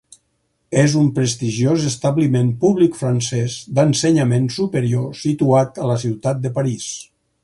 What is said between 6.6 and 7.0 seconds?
París.